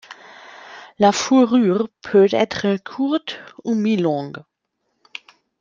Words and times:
La 0.97 1.11
fourrure 1.11 1.87
peut 2.01 2.27
être 2.31 2.75
courte 2.83 3.39
ou 3.63 3.75
mi-longue. 3.75 4.39